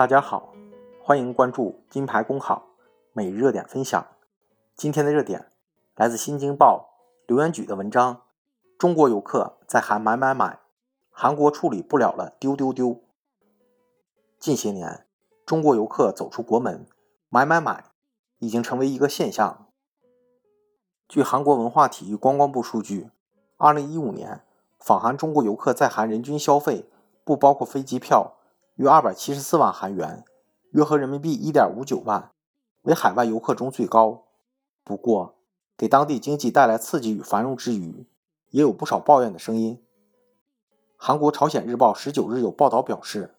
[0.00, 0.54] 大家好，
[1.02, 2.62] 欢迎关注金牌公考
[3.12, 4.06] 每日热点分享。
[4.74, 5.52] 今天的热点
[5.94, 6.94] 来自《新京报》
[7.26, 8.22] 刘元举的文章：
[8.78, 10.58] 中国游客在韩买买买，
[11.10, 13.02] 韩国处理不了了丢丢丢。
[14.38, 15.04] 近些年，
[15.44, 16.86] 中国游客走出国门
[17.28, 17.84] 买买买
[18.38, 19.66] 已经成为一个现象。
[21.06, 23.10] 据韩国文化体育观光部数据，
[23.58, 24.40] 二零一五年
[24.78, 26.88] 访韩中国游客在韩人均消费
[27.22, 28.38] 不包括飞机票。
[28.80, 30.24] 约二百七十四万韩元，
[30.70, 32.32] 约合人民币一点五九万，
[32.80, 34.24] 为海外游客中最高。
[34.82, 35.36] 不过，
[35.76, 38.06] 给当地经济带来刺激与繁荣之余，
[38.48, 39.84] 也有不少抱怨的声音。
[40.96, 43.34] 韩国朝鲜日报十九日有报道表示，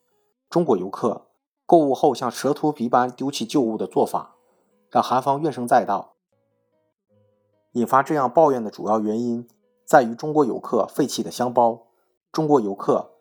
[0.47, 1.25] 中国游客
[1.65, 4.35] 购物后像蛇脱皮般丢弃旧物的做法，
[4.91, 6.13] 让韩方怨声载道。
[7.71, 9.49] 引发这样抱怨的主要原因
[9.83, 11.87] 在于中国游客废弃的箱包。
[12.31, 13.13] 中国游客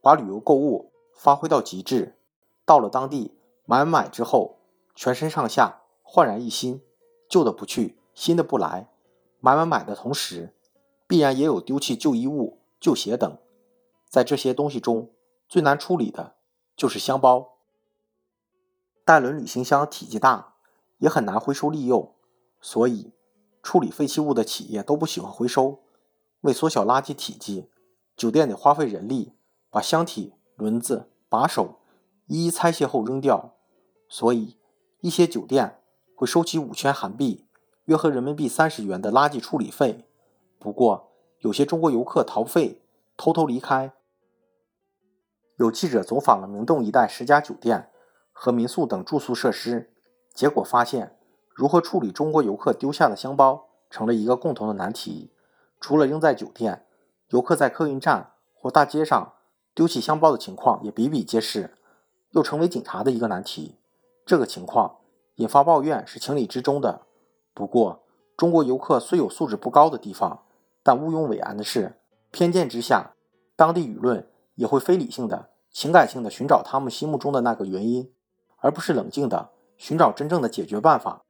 [0.00, 0.90] 把旅游购物。
[1.16, 2.16] 发挥到极致，
[2.64, 4.58] 到了当地买买之后，
[4.94, 6.82] 全身上下焕然一新，
[7.28, 8.88] 旧的不去，新的不来。
[9.40, 10.54] 买买买的同时，
[11.06, 13.38] 必然也有丢弃旧衣物、旧鞋等。
[14.08, 15.10] 在这些东西中，
[15.48, 16.36] 最难处理的
[16.76, 17.54] 就是箱包。
[19.04, 20.54] 带轮旅行箱体积大，
[20.98, 22.14] 也很难回收利用，
[22.60, 23.12] 所以
[23.62, 25.80] 处理废弃物的企业都不喜欢回收。
[26.42, 27.68] 为缩小垃圾体积，
[28.16, 29.32] 酒店得花费人力
[29.70, 30.34] 把箱体。
[30.56, 31.80] 轮子、把手
[32.26, 33.54] 一一拆卸后扔掉，
[34.08, 34.56] 所以
[35.00, 35.82] 一些酒店
[36.14, 37.46] 会收取五千韩币
[37.84, 40.08] （约合人民币三十元）的垃圾处理费。
[40.58, 42.80] 不过，有些中国游客逃费，
[43.18, 43.92] 偷偷离开。
[45.58, 47.90] 有记者走访了明洞一带十家酒店
[48.32, 49.92] 和民宿等住宿设施，
[50.34, 51.18] 结果发现，
[51.54, 55.30] 如何处理中国游客丢下的箱包成了一个共同的难题。
[55.78, 56.86] 除了扔在酒店，
[57.28, 59.34] 游客在客运站或大街上。
[59.76, 61.76] 丢弃箱包的情况也比比皆是，
[62.30, 63.76] 又成为警察的一个难题。
[64.24, 65.00] 这个情况
[65.34, 67.02] 引发抱怨是情理之中的。
[67.52, 68.02] 不过，
[68.38, 70.44] 中国游客虽有素质不高的地方，
[70.82, 73.16] 但毋庸讳言的是，偏见之下，
[73.54, 78.10] 当地舆论也会非理性的、情感性的寻找他们心目中的那个原因，
[78.56, 81.22] 而不是冷静的寻找真正的解决办法。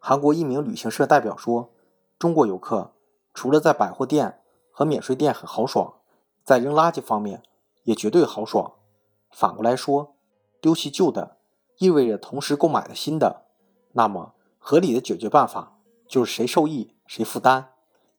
[0.00, 1.74] 韩国一名旅行社代表说
[2.18, 2.94] ：“中国游客
[3.34, 4.40] 除了在百货店
[4.70, 5.92] 和免税店很豪爽。”
[6.46, 7.42] 在扔垃圾方面
[7.82, 8.74] 也绝对豪爽。
[9.32, 10.14] 反过来说，
[10.60, 11.38] 丢弃旧的
[11.78, 13.46] 意味着同时购买了新的。
[13.94, 15.76] 那么合理的解决办法
[16.06, 17.72] 就是谁受益谁负担。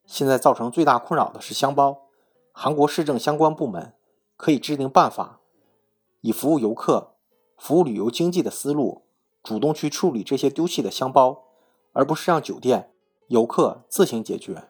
[0.04, 2.02] 现在造成最大困扰的是箱包。
[2.52, 3.94] 韩国市政相关部门
[4.36, 5.40] 可以制定办法，
[6.20, 7.14] 以服务游客、
[7.56, 9.06] 服务旅游经济的思路，
[9.42, 11.44] 主动去处理这些丢弃的箱包，
[11.92, 12.92] 而不是让酒店、
[13.28, 14.68] 游客自行解决。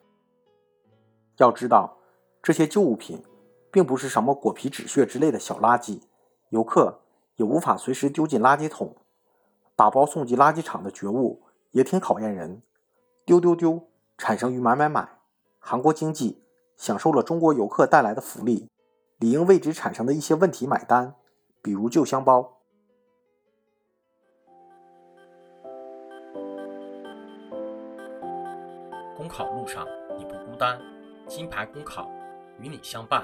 [1.37, 1.97] 要知道，
[2.41, 3.21] 这些旧物品。
[3.71, 6.01] 并不是什么果皮、纸屑之类的小垃圾，
[6.49, 7.01] 游客
[7.35, 8.95] 也无法随时丢进垃圾桶。
[9.75, 11.41] 打包送进垃圾场的觉悟
[11.71, 12.61] 也挺考验人。
[13.25, 13.87] 丢丢丢，
[14.17, 15.19] 产生于买买买。
[15.59, 16.43] 韩国经济
[16.75, 18.69] 享受了中国游客带来的福利，
[19.17, 21.15] 理应为之产生的一些问题买单，
[21.61, 22.57] 比如旧箱包。
[29.15, 29.85] 公考路上
[30.17, 30.81] 你不孤单，
[31.27, 32.09] 金牌公考
[32.59, 33.23] 与你相伴。